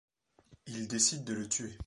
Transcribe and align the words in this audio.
Il 0.65 0.87
décide 0.87 1.23
de 1.25 1.33
le 1.35 1.47
tuer. 1.47 1.77